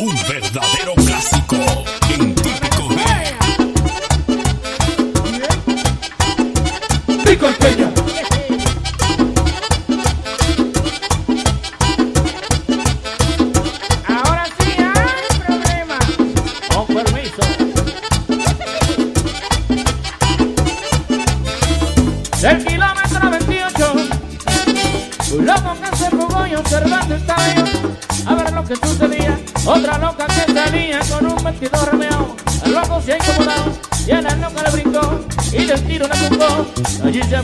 [0.00, 1.56] un verdadero clásico.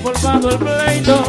[0.07, 1.26] formado el pleito.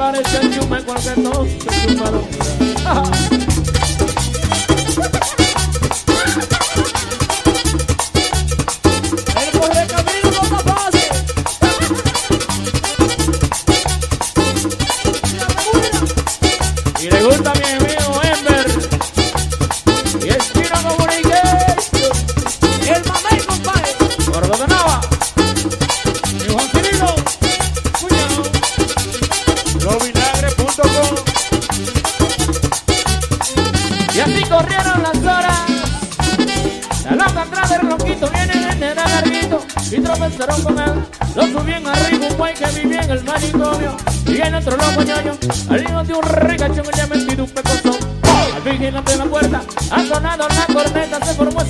[0.00, 1.46] Parece el chume cualquier cosa,
[1.86, 3.19] chupa lo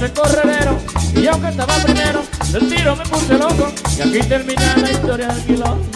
[0.08, 0.78] corredero
[1.14, 2.22] Y aunque estaba primero,
[2.52, 5.89] del tiro me puse loco Y aquí termina la historia del quilombo.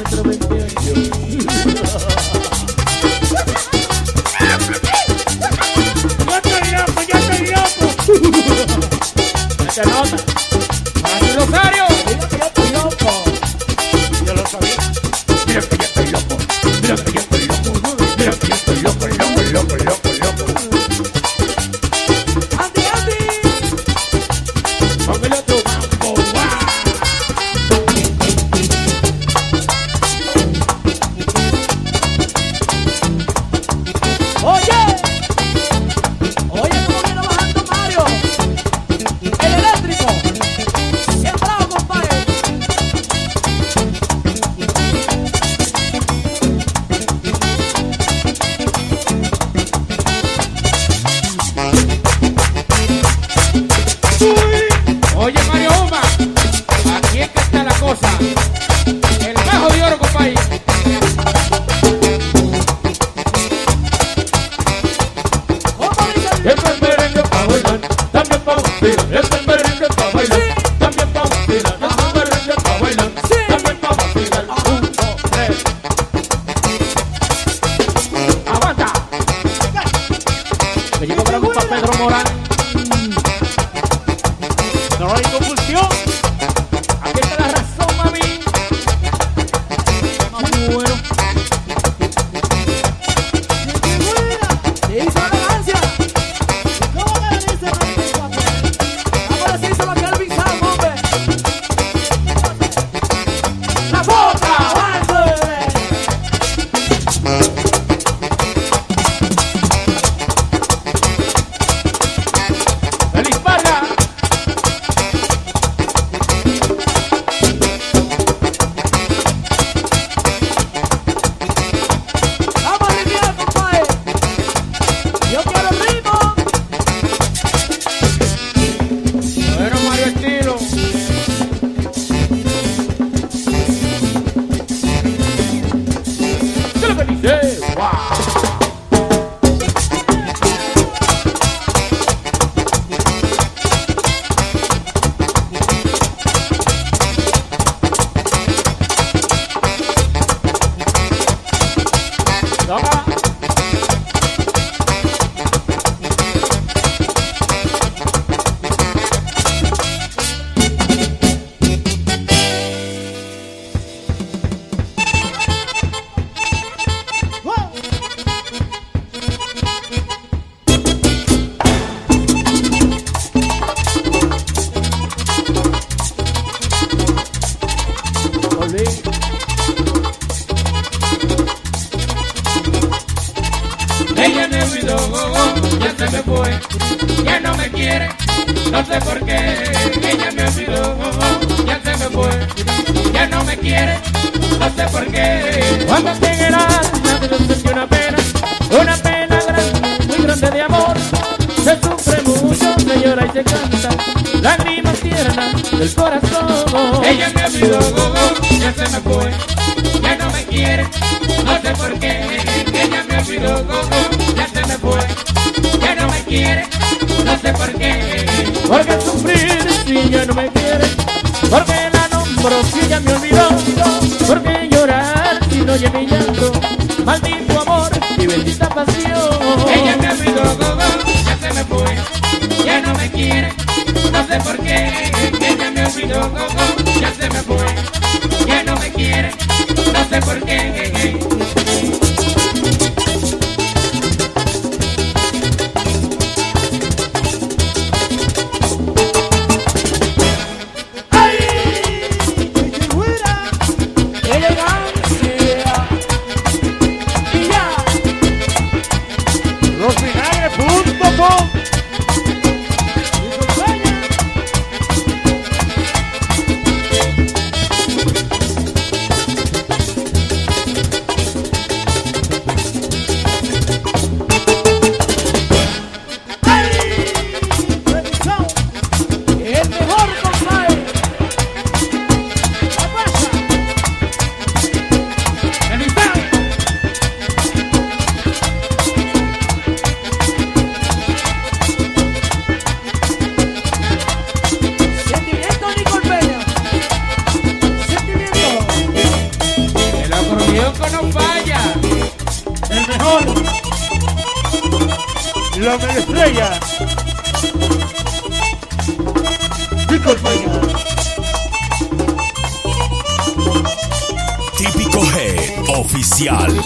[314.56, 316.62] Típico G oficial.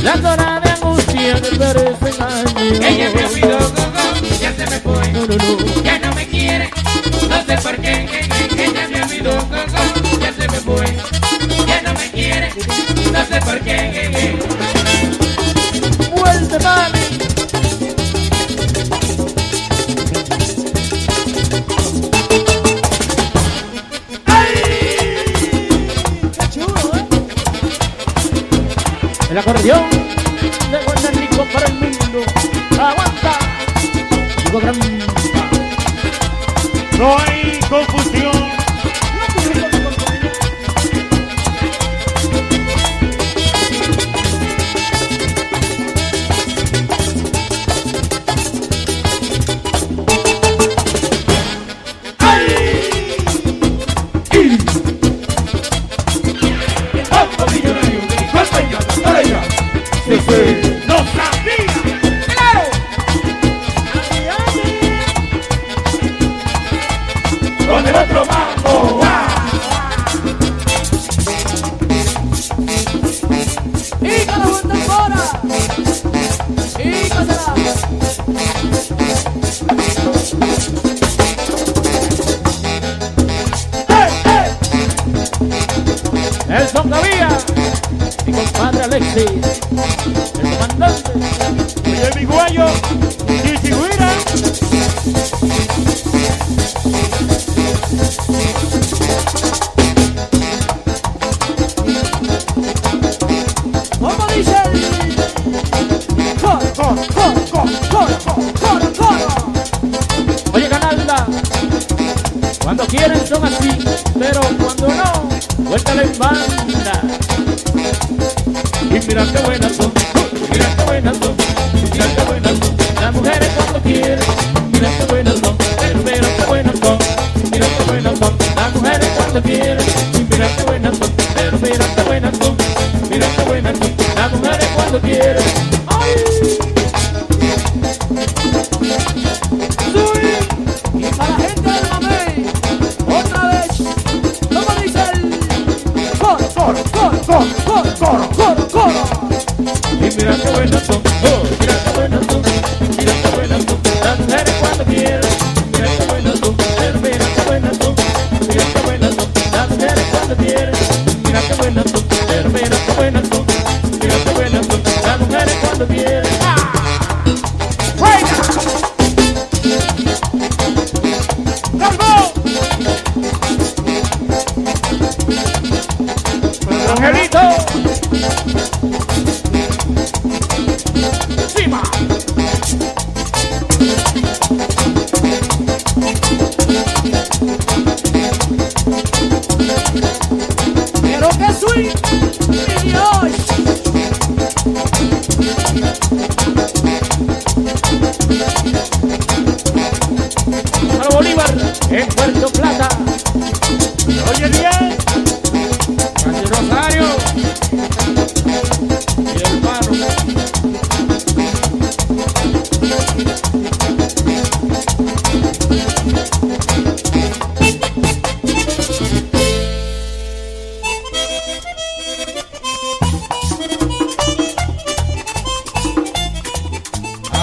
[0.00, 0.47] La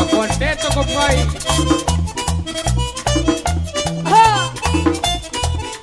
[0.09, 1.25] Cuarteto, compadre.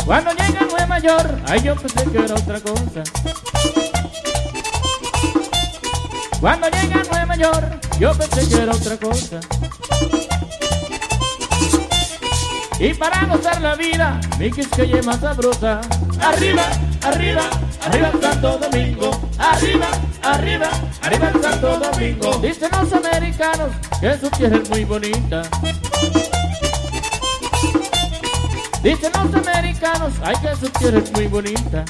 [0.05, 3.03] Cuando llega el Nueva Mayor, ay yo pensé que era otra cosa.
[6.41, 9.41] Cuando llega el Nueva Mayor, yo pensé que era otra cosa.
[12.79, 15.81] Y para gozar la vida, mi quisqueya más sabrosa.
[16.21, 16.65] Arriba,
[17.05, 17.43] arriba,
[17.87, 19.11] arriba Santo Domingo.
[19.39, 19.87] Arriba,
[20.23, 20.69] arriba,
[21.01, 22.35] arriba Santo Domingo.
[22.39, 23.71] Dicen los americanos
[24.03, 25.43] que su tierra es muy bonita.
[28.83, 31.85] Dicen los americanos, ay que su tierra es muy bonita.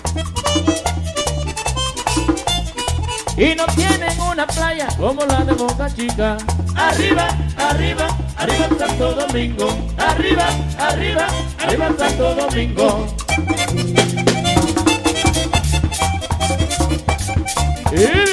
[3.34, 6.36] Y no tienen una playa como la de Boca Chica.
[6.76, 9.74] Arriba, arriba, arriba Santo Domingo.
[9.96, 11.26] Arriba, arriba,
[11.60, 13.16] arriba Santo Domingo.
[17.90, 18.31] ¡Ido!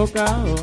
[0.00, 0.62] Equivocados.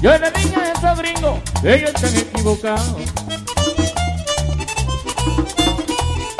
[0.00, 3.02] Yo le dije a esos gringos, que ellos están equivocados.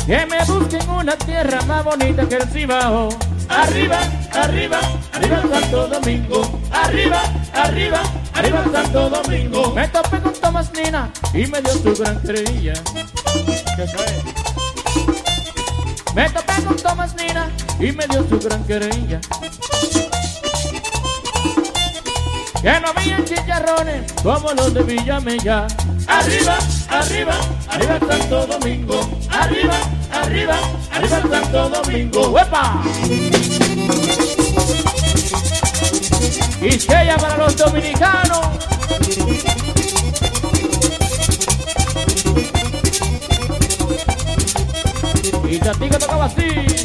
[0.07, 3.09] Que me busquen una tierra más bonita que el Cibao.
[3.49, 4.01] Arriba,
[4.33, 4.81] arriba,
[5.13, 6.61] arriba Santo Domingo.
[6.73, 7.23] Arriba,
[7.55, 8.03] arriba,
[8.35, 9.73] arriba Santo Domingo.
[9.75, 12.75] Me topé con Tomás Nina y me dio su gran querella.
[13.77, 14.07] ¿Qué fue?
[16.15, 19.21] Me topé con Tomás Nina y me dio su gran querella.
[22.63, 25.67] Que no había chicharrones como los de Villamella.
[26.07, 26.59] Arriba,
[26.91, 27.35] arriba,
[27.69, 29.01] arriba Santo Domingo.
[29.33, 29.75] Arriba,
[30.13, 30.57] arriba,
[30.93, 32.29] arriba Santo Domingo.
[32.29, 32.83] ¡Huepa!
[36.61, 38.47] Quisqueya para los dominicanos.
[45.51, 46.82] Y Tatico tocaba así.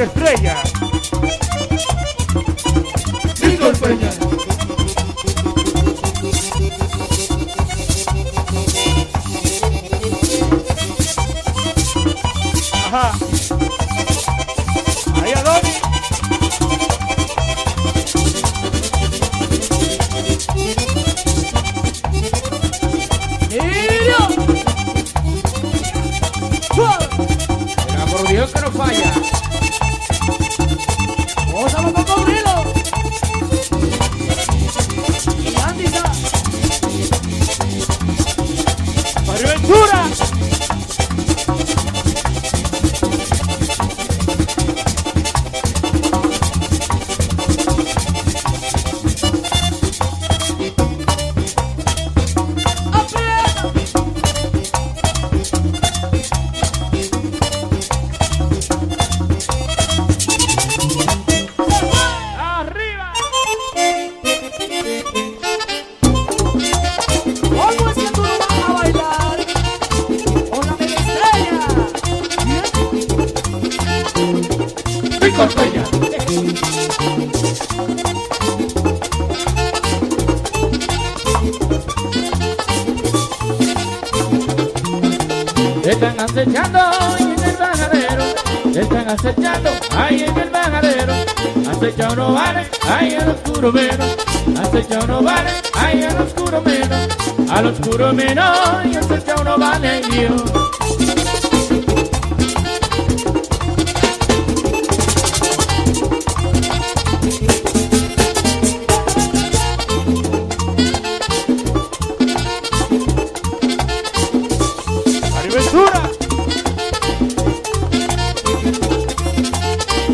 [0.00, 0.73] Estrella.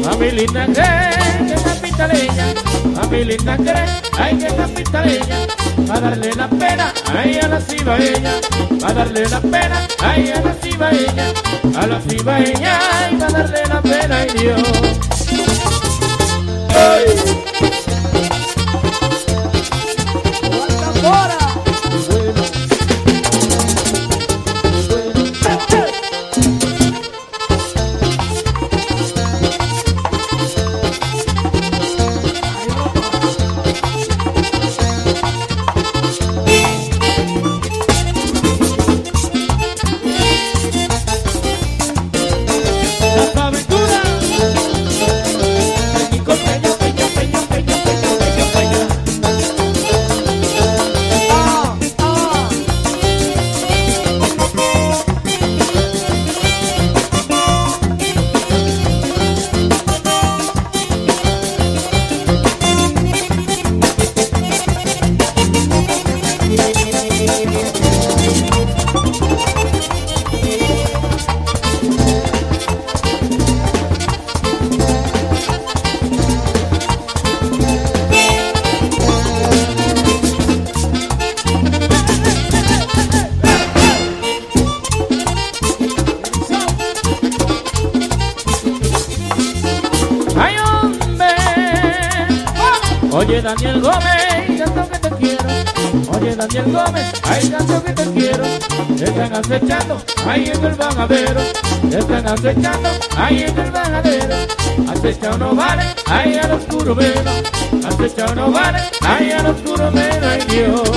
[0.08, 2.54] Amilita cree que papita leña,
[3.02, 3.86] Amilita cree,
[4.18, 5.46] ay que papita leña,
[5.92, 8.32] a darle la pena, ay a la cibaeña,
[8.86, 11.24] a darle la pena, ay a la cibaeña,
[11.80, 14.62] a la cibaeña, ay va a darle la pena, ay Dios.
[16.70, 17.79] Ay.
[102.32, 104.34] acechando ahí en el bajadero.
[104.88, 107.30] Acecha no vale, ahí al oscuro velo.
[107.84, 110.90] Acecha no vale, ahí al oscuro velo, ay Dios.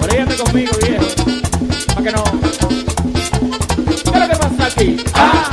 [0.00, 1.06] Oréate conmigo, viejo,
[1.94, 2.24] pa' que no.
[3.84, 4.96] ¿Qué es lo que pasa aquí?
[5.14, 5.50] Ah,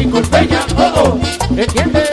[0.00, 1.18] y colpeña, oh, oh,
[1.56, 2.05] entiende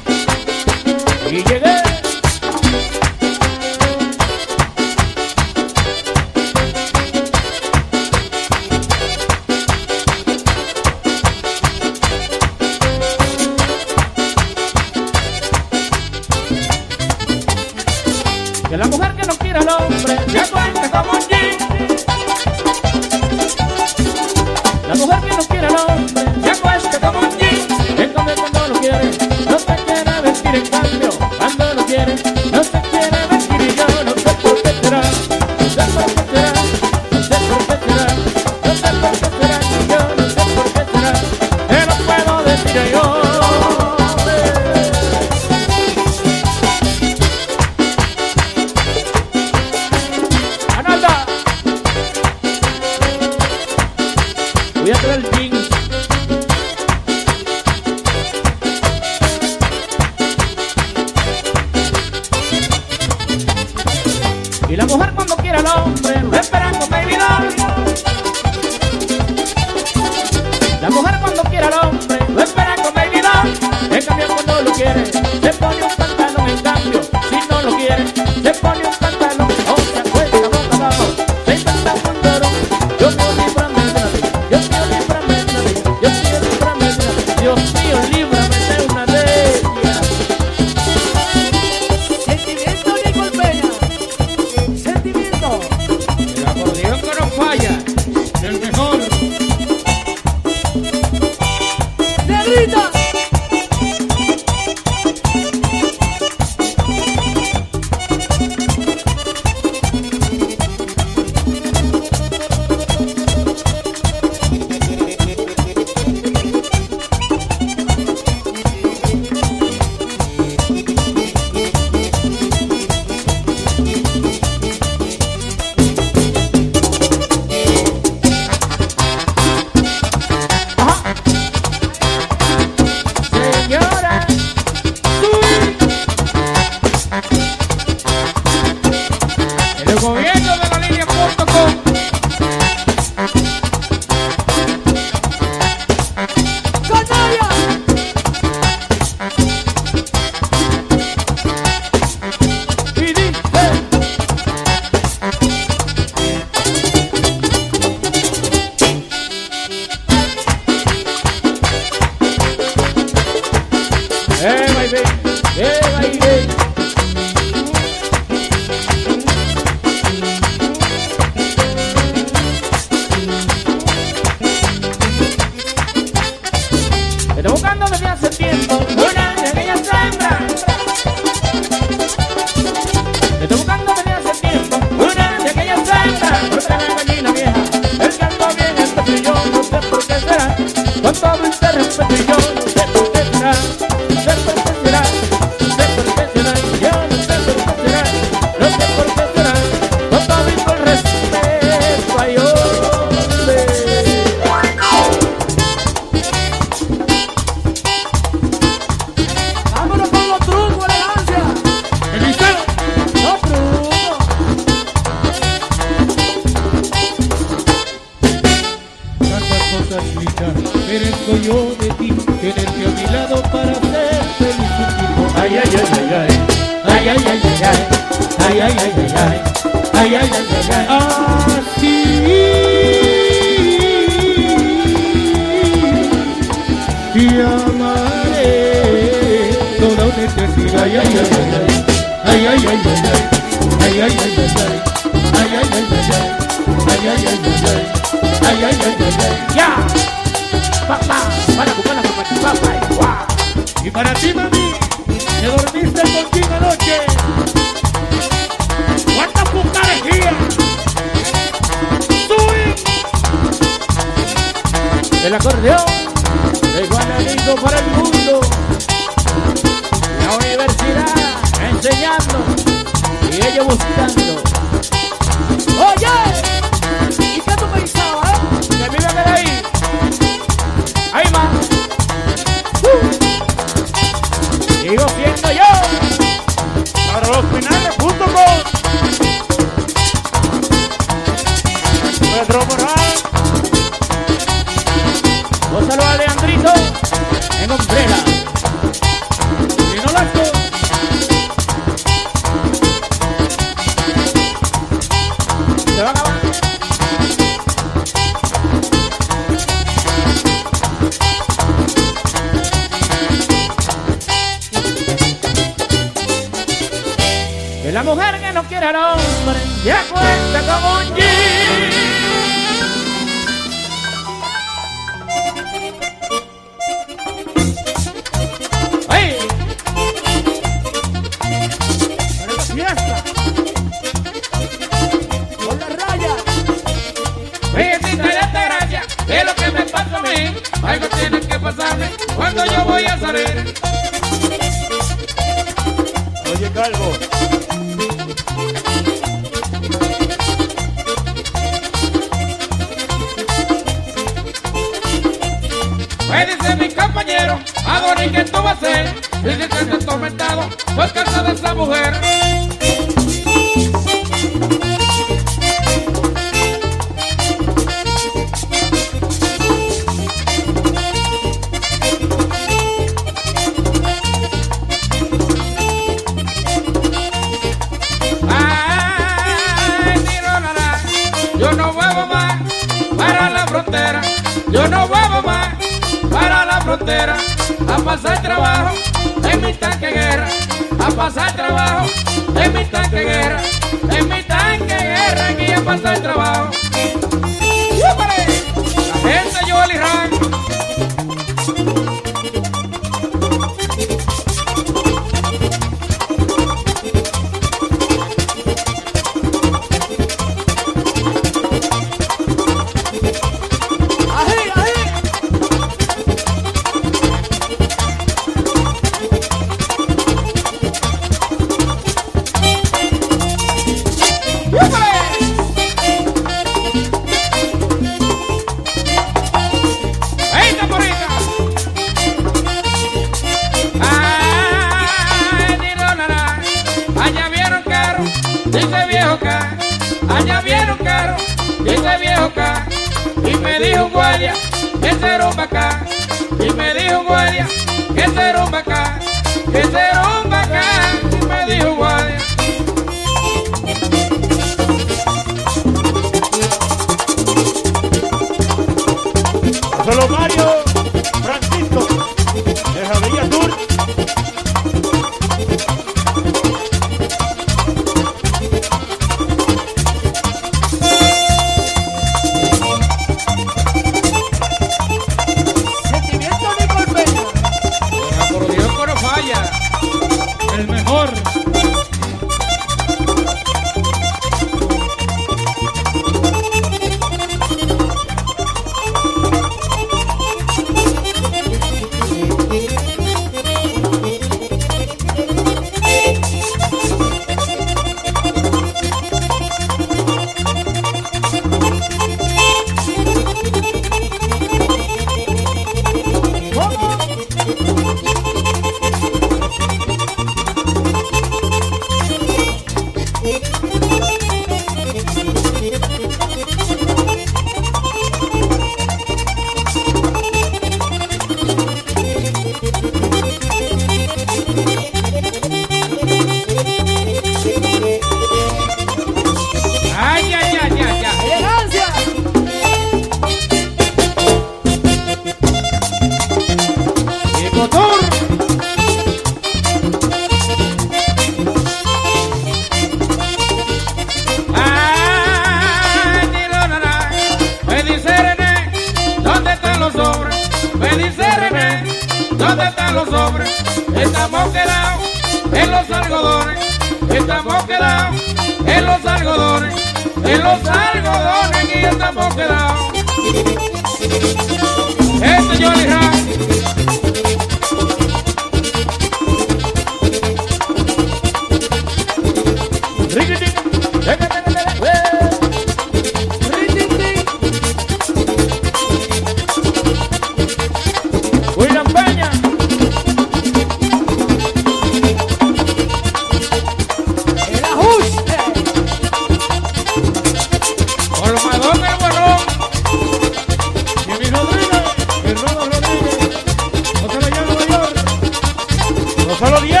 [599.58, 600.00] Solo 10.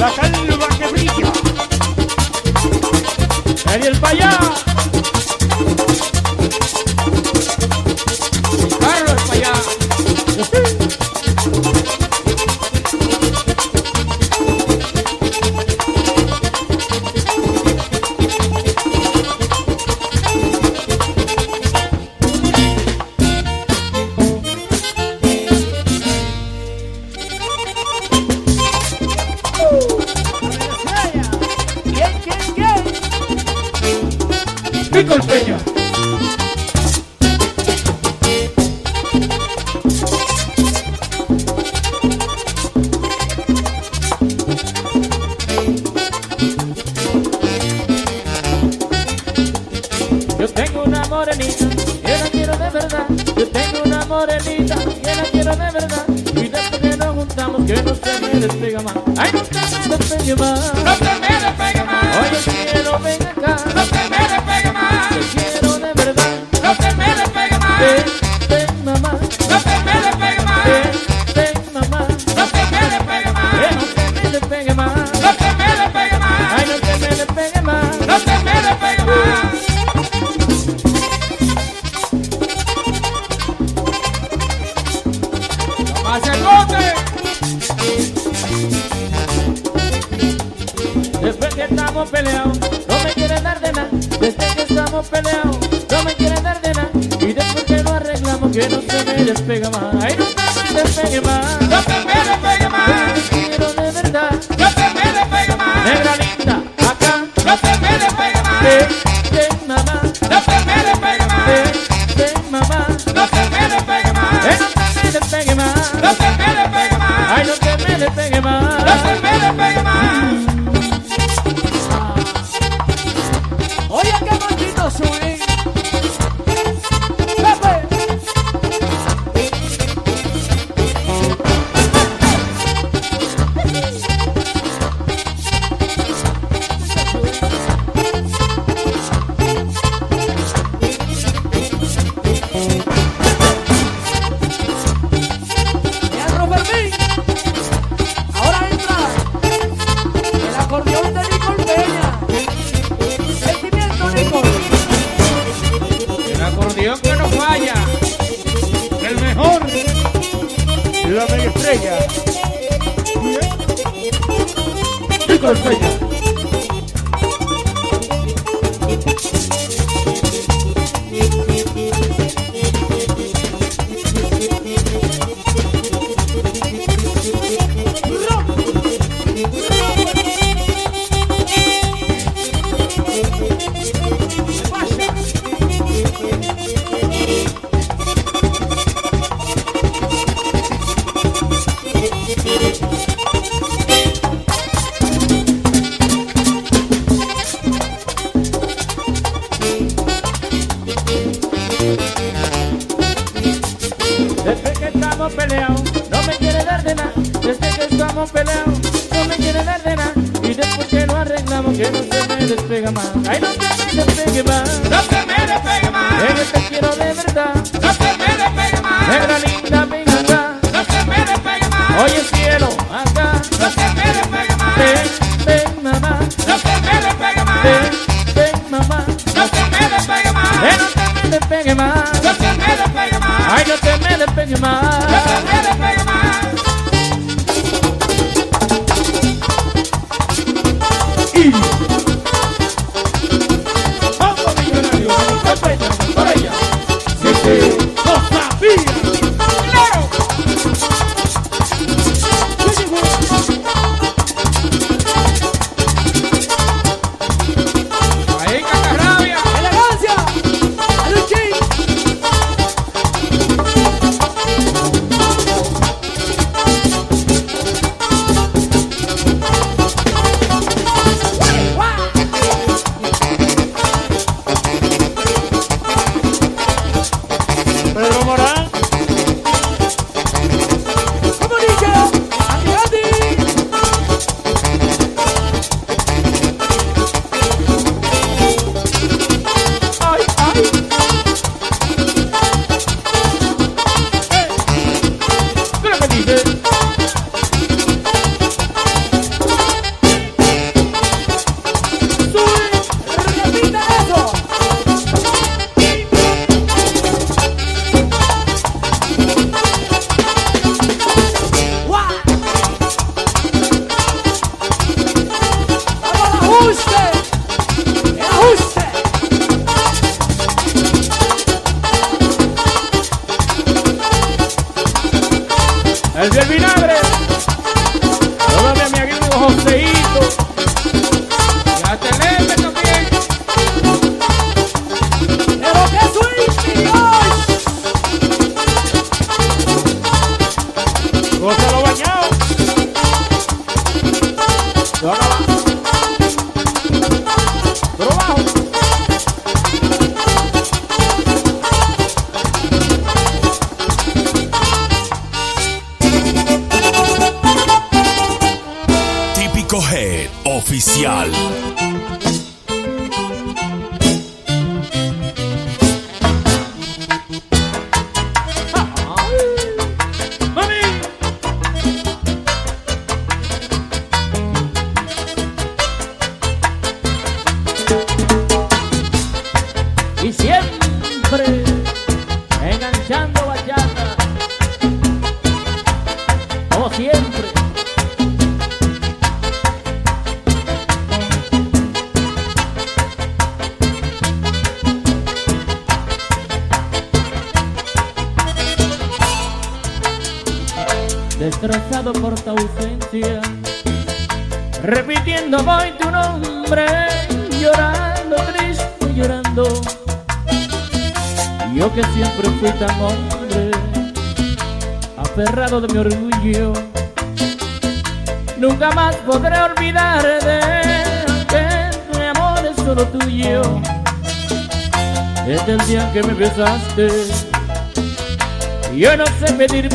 [0.00, 1.32] La calva que brilla.
[3.66, 4.73] Ariel para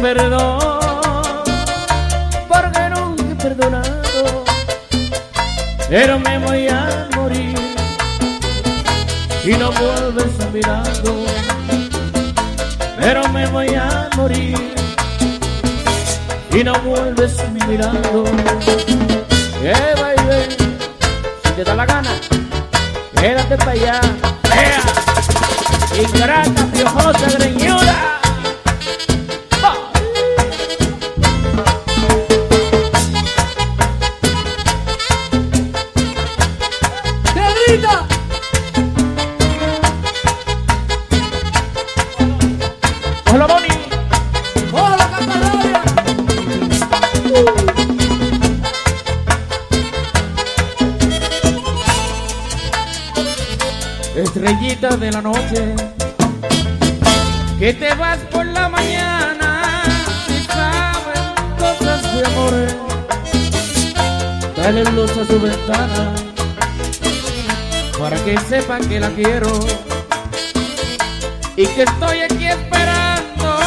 [0.01, 0.59] perdón,
[2.47, 4.45] porque nunca he perdonado,
[5.89, 7.55] pero me voy a morir
[9.43, 10.61] si no vuelves a mi
[12.99, 14.57] pero me voy a morir
[16.51, 18.23] si no vuelves a mi lado.
[19.61, 20.55] Eh, baby,
[21.43, 22.11] si te da la gana,
[23.19, 24.01] quédate para allá,
[24.43, 24.81] vea,
[26.01, 28.18] ingrata, piojosa, greñuda.
[54.49, 55.75] Estrellita de la noche,
[57.59, 59.83] que te vas por la mañana
[60.27, 61.19] y sabes
[61.59, 62.75] cosas de amores.
[64.57, 66.15] Dale luz a su ventana
[67.99, 69.51] para que sepan que la quiero
[71.55, 73.59] y que estoy aquí esperando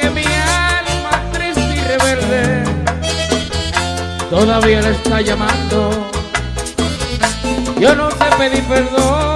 [0.00, 2.64] que mi alma triste y rebelde
[4.28, 6.10] todavía la está llamando.
[7.78, 9.35] Yo no sé pedir perdón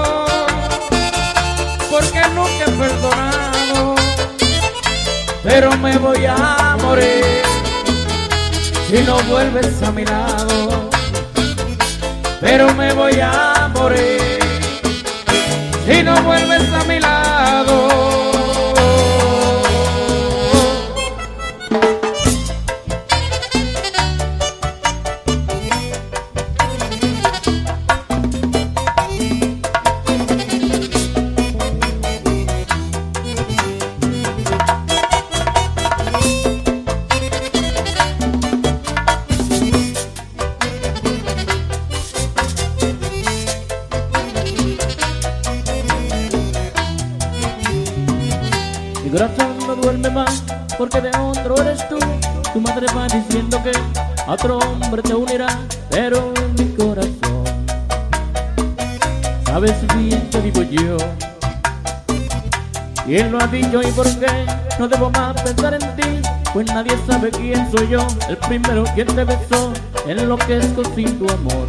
[2.81, 3.95] perdonado,
[5.43, 7.43] pero me voy a morir
[8.89, 10.89] si no vuelves a mi lado.
[12.41, 14.39] Pero me voy a morir
[15.87, 16.90] si no vuelves a mi lado.
[54.33, 55.49] Otro hombre te unirá,
[55.91, 57.45] pero en mi corazón
[59.45, 60.97] sabes bien que vivo yo.
[63.05, 64.47] ¿Quién lo ha dicho y por qué?
[64.79, 69.09] No debo más pensar en ti, pues nadie sabe quién soy yo, el primero quien
[69.09, 69.73] te besó,
[70.07, 71.69] enloquezco sin tu amor.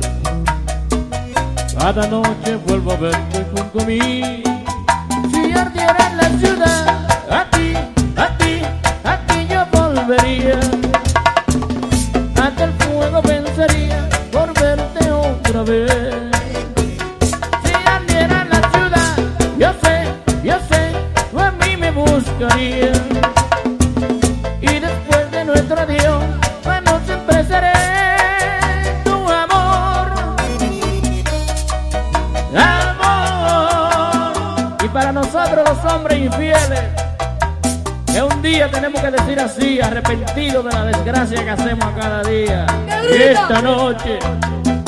[1.80, 4.44] Cada noche vuelvo a verte junto a mí.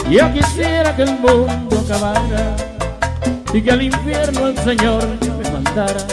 [0.09, 2.55] Yo quisiera que el mundo acabara
[3.53, 6.05] y que al infierno el Señor me mandara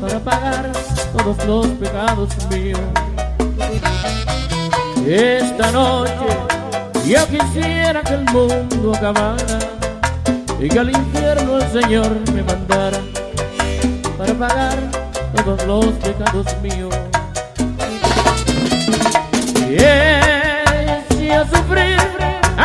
[0.00, 0.72] para pagar
[1.16, 2.80] todos los pecados míos.
[5.06, 6.26] Esta noche
[7.06, 9.58] yo quisiera que el mundo acabara
[10.60, 12.98] y que al infierno el Señor me mandara
[14.16, 14.78] para pagar
[15.44, 17.01] todos los pecados míos.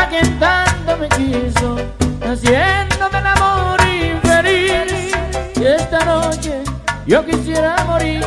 [0.07, 1.75] A quien tanto me quiso,
[2.21, 5.13] haciéndome el amor infeliz.
[5.59, 6.63] Y esta noche
[7.05, 8.23] yo quisiera morir.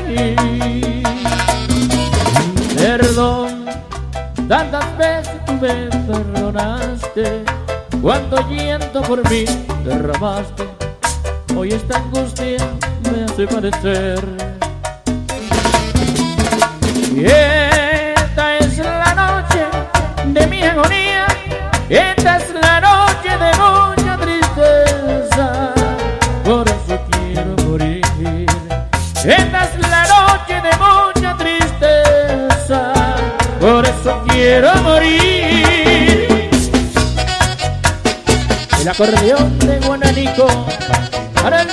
[2.77, 3.67] Perdón,
[4.49, 7.45] tantas veces tú me perdonaste,
[8.03, 9.45] cuánto llanto por mí
[9.85, 10.69] derramaste.
[11.57, 12.59] Hoy esta angustia
[13.11, 14.40] me hace padecer.
[21.91, 25.75] Esta es la noche de mucha tristeza,
[26.45, 28.47] por eso quiero morir.
[29.25, 32.93] Esta es la noche de mucha tristeza,
[33.61, 36.51] por eso quiero morir.
[38.81, 40.47] El acordeón de Guananico
[41.43, 41.69] para el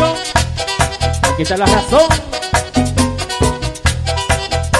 [0.00, 0.16] confusión.
[1.32, 2.08] Aquí está la razón.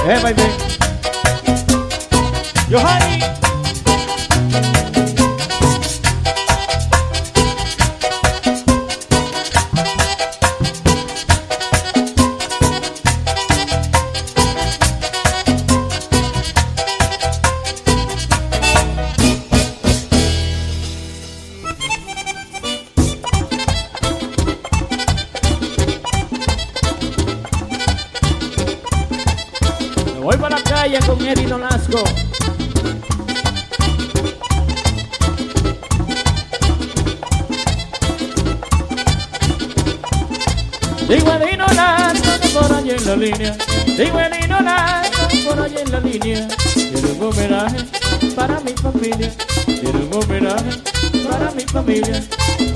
[0.07, 0.43] Eh, baby.
[2.71, 3.50] Johanny.
[41.11, 43.57] Nolasco que por allí en la línea.
[44.49, 46.49] Nolasco que por allí en la línea.
[46.73, 47.79] Quiero un homenaje
[48.37, 49.33] para mi familia.
[49.67, 50.71] Quiero un homenaje
[51.29, 52.23] para mi familia.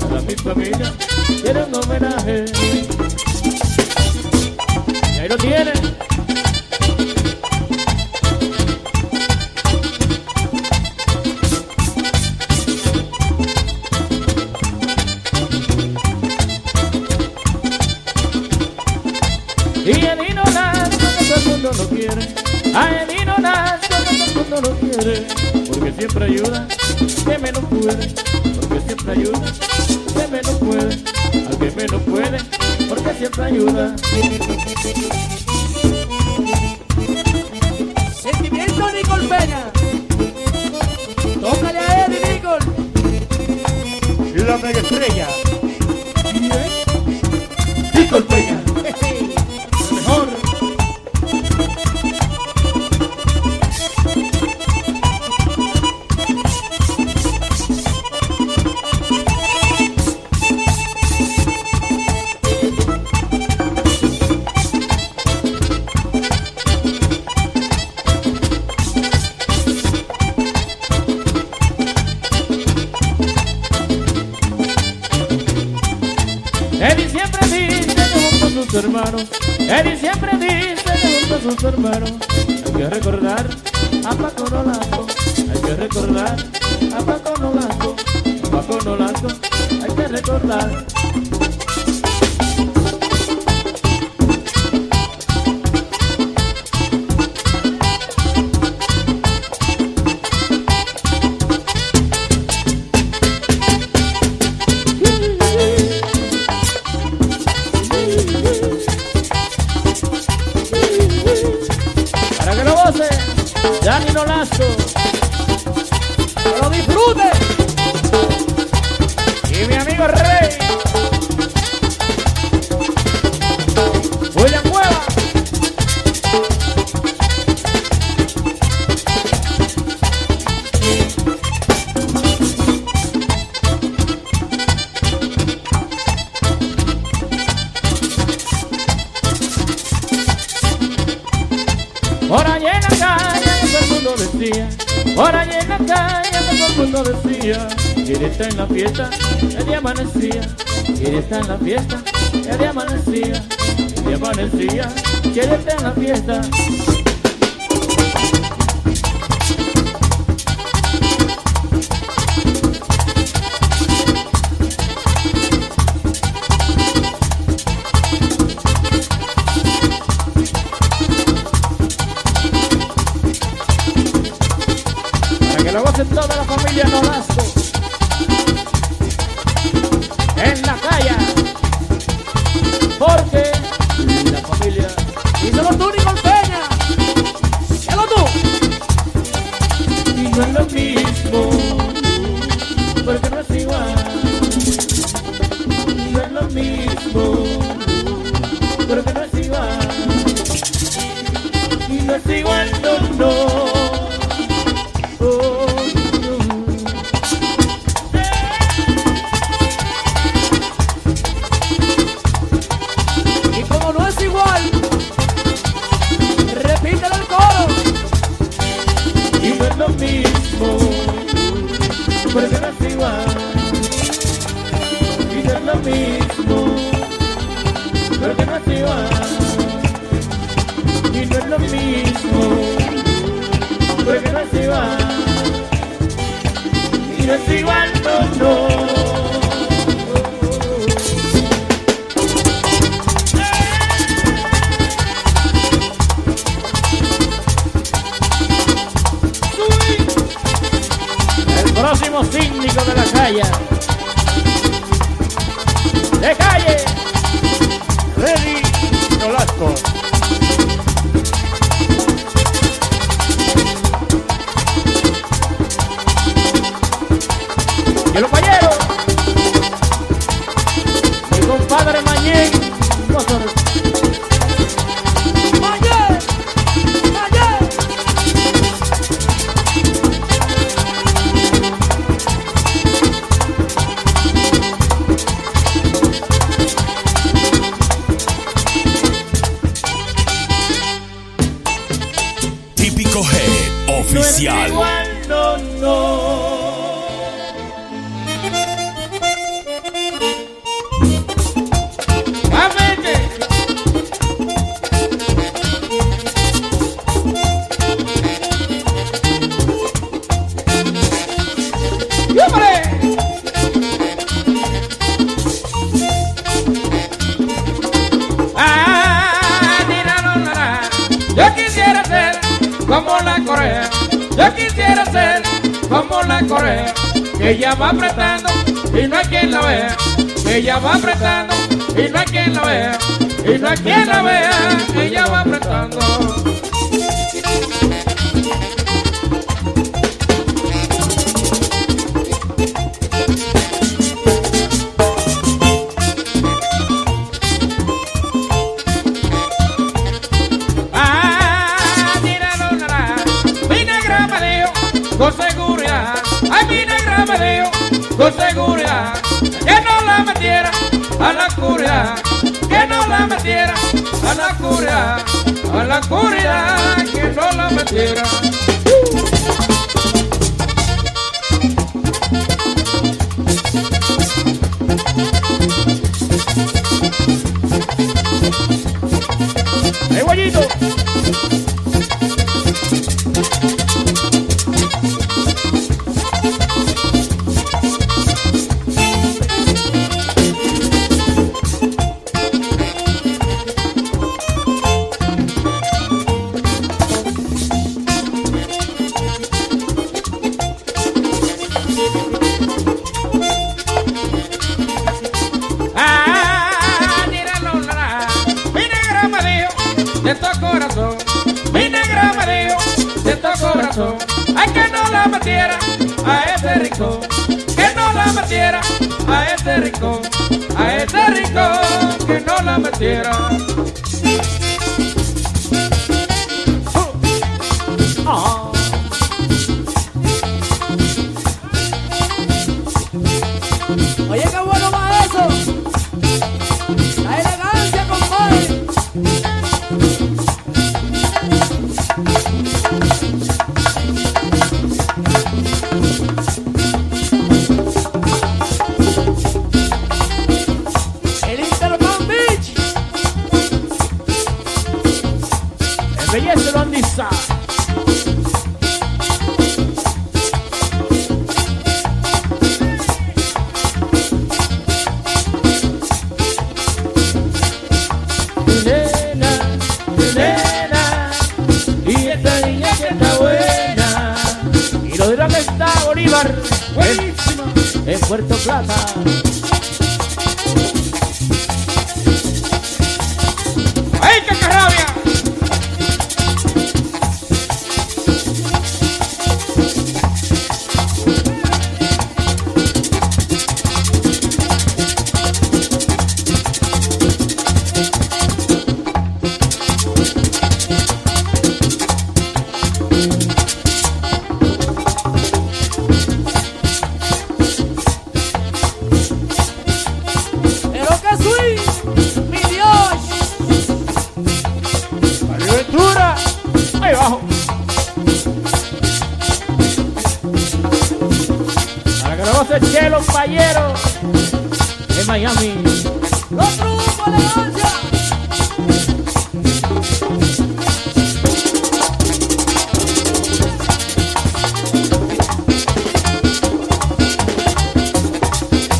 [0.01, 0.93] Para mi familia.
[1.41, 2.45] Quiero un homenaje.
[5.15, 6.04] Y ahí lo tienen.
[24.61, 25.27] Lo quiere.
[25.67, 26.67] Porque siempre ayuda
[27.25, 28.07] que menos puede.
[28.59, 29.41] Porque siempre ayuda
[30.15, 30.93] que menos puede.
[31.47, 32.37] Al que menos puede.
[32.89, 33.95] Porque siempre ayuda.
[38.21, 39.71] Sentimiento Nicole Peña.
[41.41, 42.65] Tócale a Eddie Nicole.
[44.45, 45.14] La mega estrella.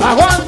[0.06, 0.44] Aguanta.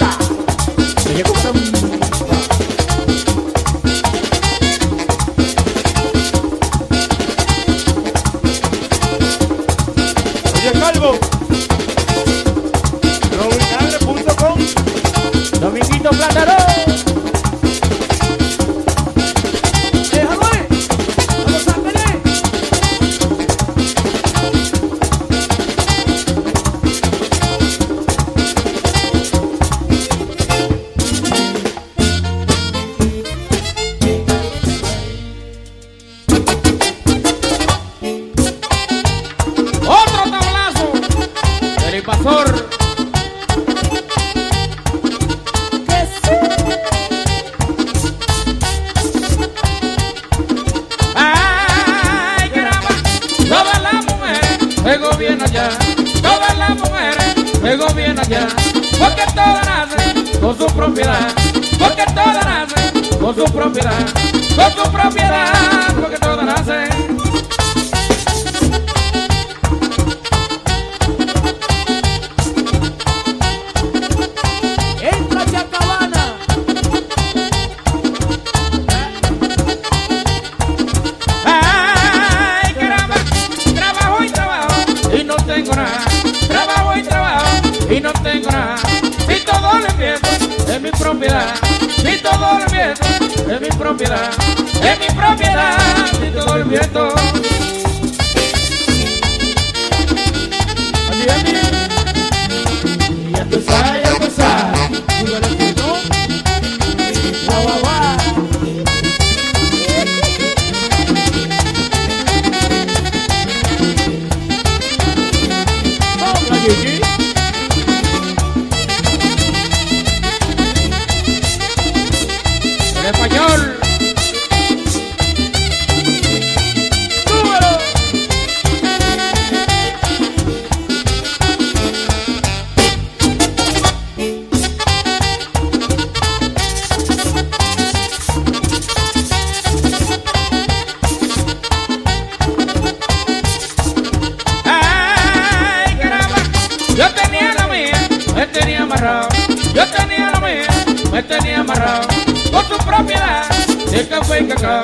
[148.88, 150.66] yo tenía lo mío,
[151.12, 152.08] me tenía amarrado,
[152.52, 153.50] con tu propiedad
[153.92, 154.84] de café y cacao,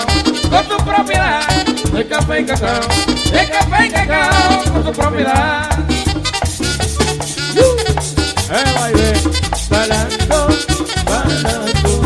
[0.49, 1.47] con tu propiedad
[1.93, 2.81] de café y cacao,
[3.31, 5.69] de café y cacao, con tu propiedad.
[8.49, 9.13] El eh, baile,
[9.69, 10.47] bailando,
[11.05, 12.01] bailando.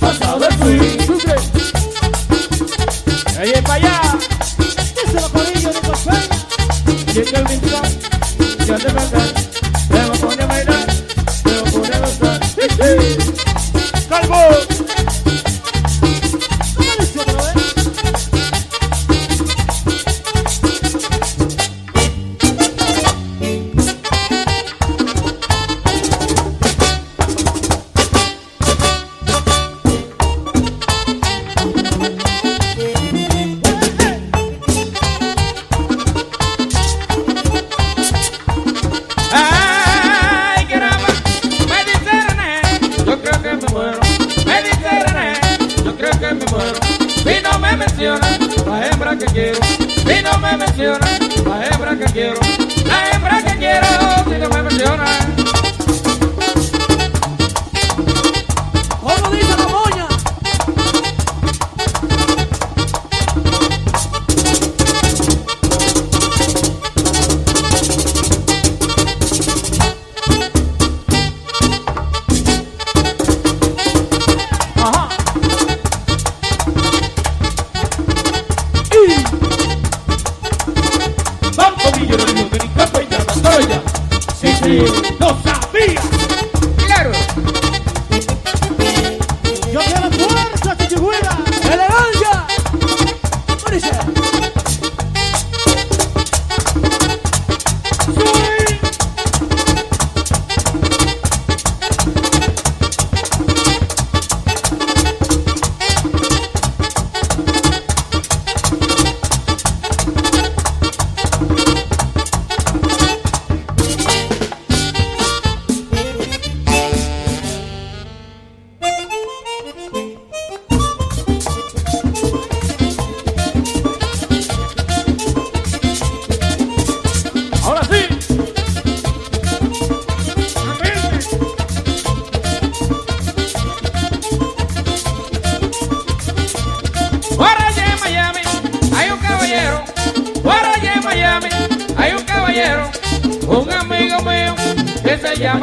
[0.00, 0.78] Pasado de fui.
[3.40, 4.18] Ella es para allá.
[4.58, 6.16] Dice los corillos de café.
[7.14, 7.98] Y es el vintage,
[8.66, 9.21] ya te va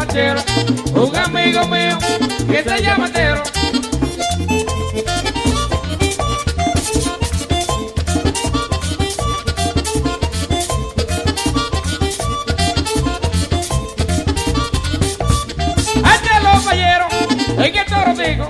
[0.10, 1.98] un amigo mío
[2.50, 3.44] que se llama Tero.
[16.42, 17.08] los fallero,
[17.58, 18.50] en el toro digo,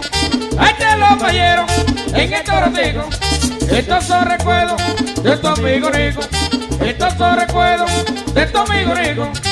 [0.97, 1.66] los fallero,
[2.14, 3.10] en el toro digo.
[3.70, 4.82] Estos son recuerdos
[5.24, 6.22] de tu amigo rico,
[6.86, 7.91] estos son recuerdos
[8.34, 9.49] de tu amigo rico.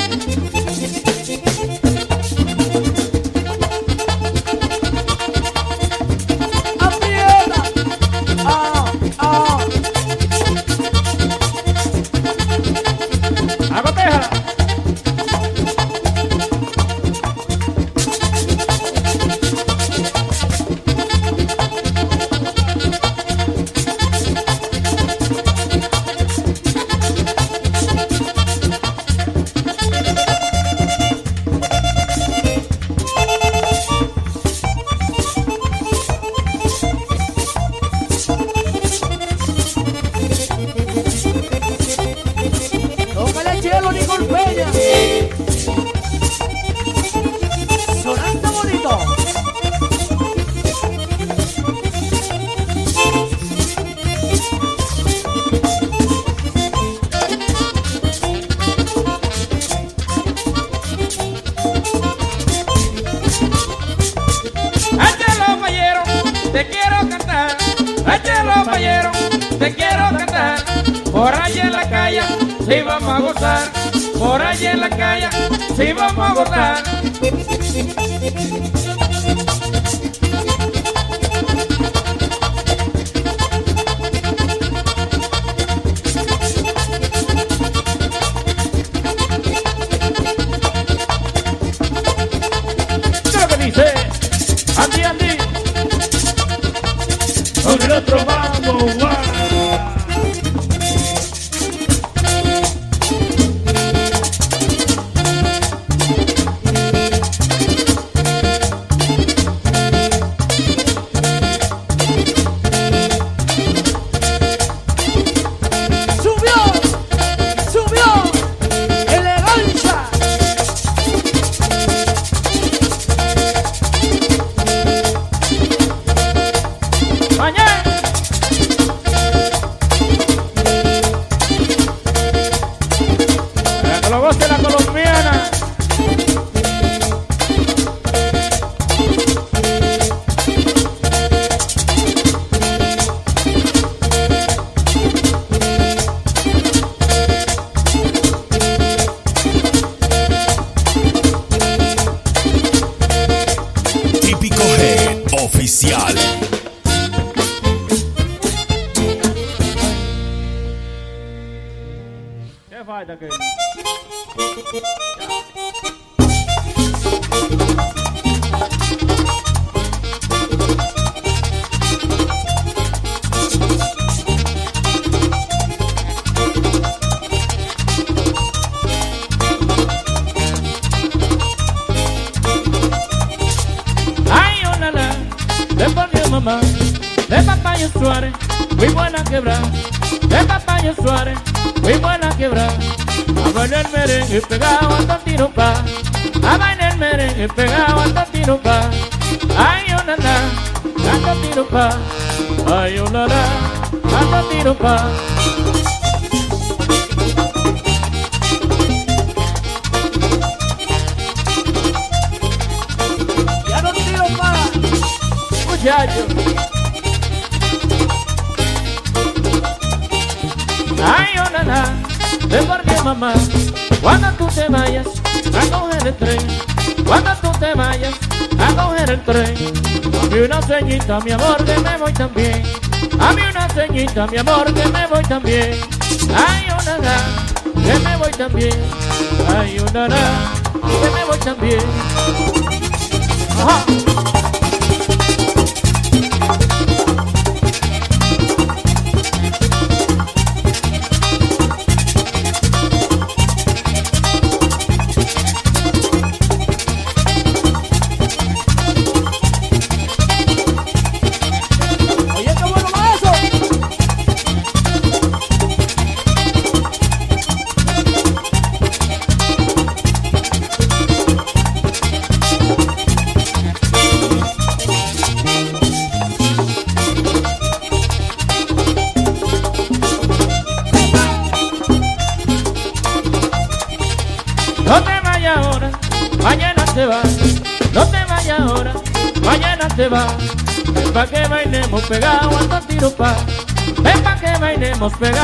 [295.14, 295.37] Que bailemos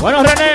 [0.00, 0.47] Bueno, René.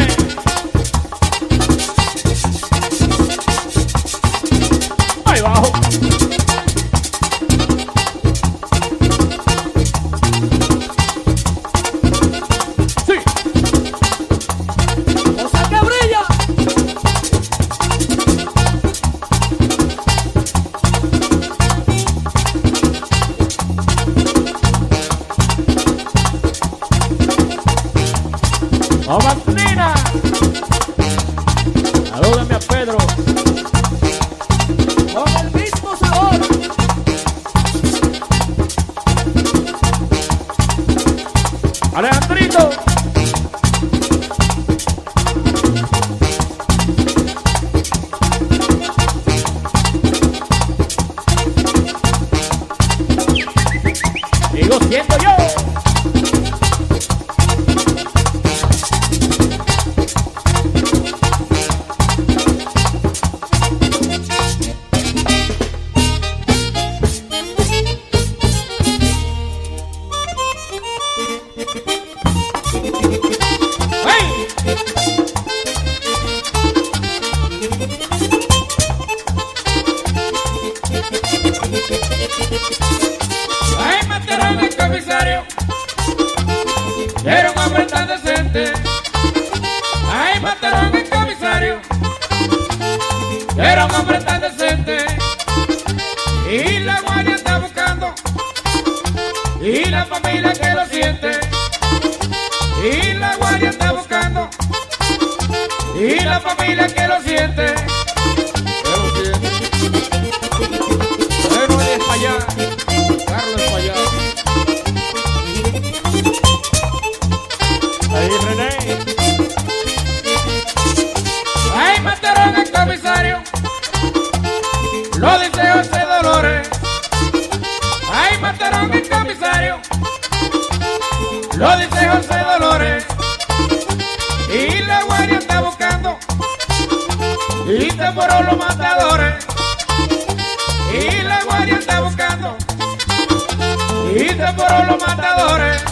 [144.88, 145.84] los matadores.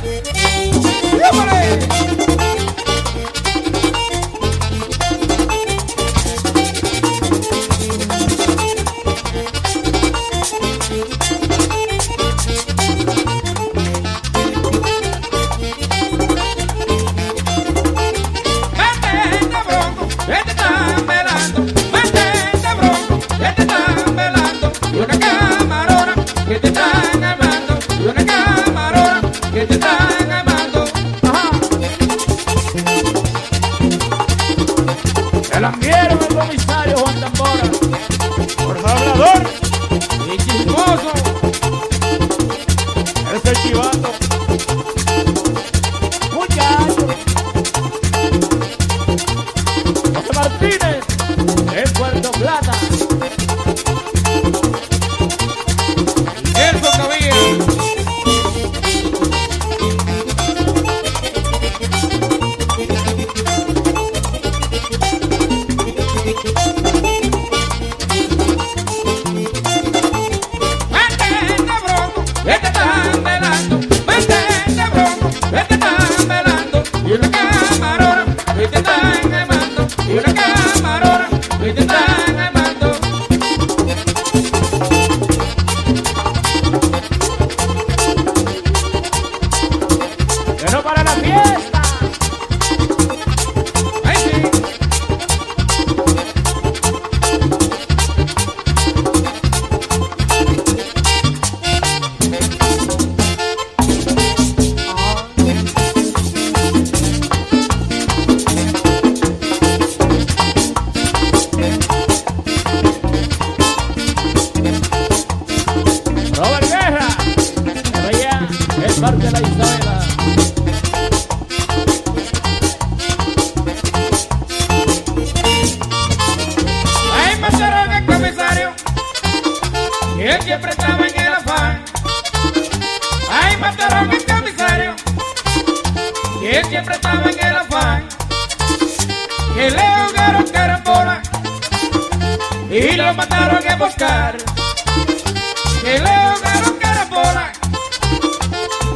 [1.20, 2.21] ¡Llámale!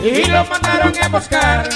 [0.08, 1.70] y lo mandaron a buscar.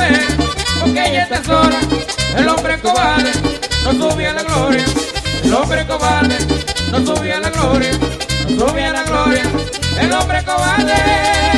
[0.00, 0.26] mujer,
[0.80, 1.80] porque ella está sola.
[2.36, 3.32] El hombre cobarde
[3.84, 4.84] no sube a la gloria.
[5.44, 6.38] El hombre cobarde
[6.90, 7.90] no sube a la gloria.
[8.48, 9.42] No sube a la gloria.
[10.00, 11.49] El hombre cobarde.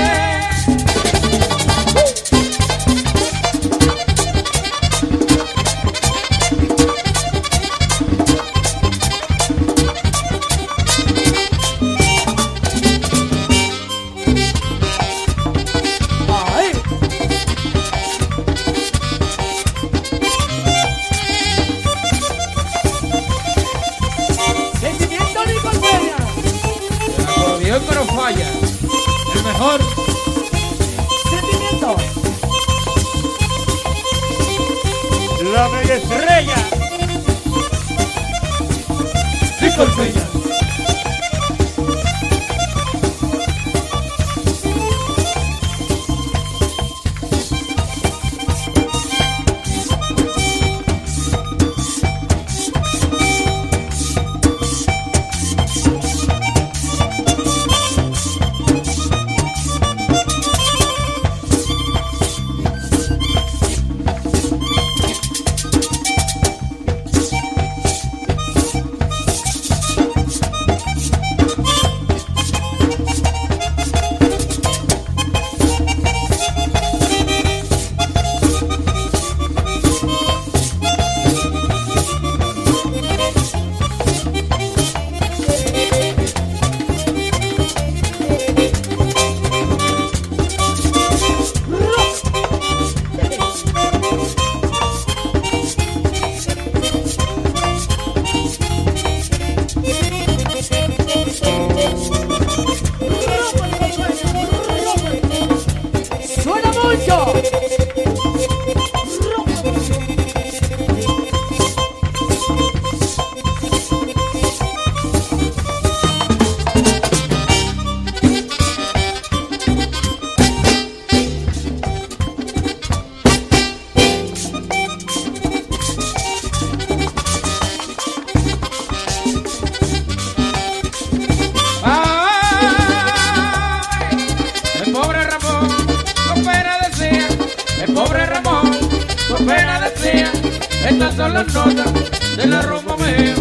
[141.12, 143.34] Estas son las notas de la rumba mía.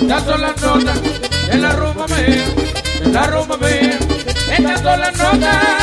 [0.00, 1.02] Estas son las notas
[1.48, 2.44] de la rumba mía.
[3.02, 3.98] De la rumba mía.
[4.56, 5.77] Estas las notas.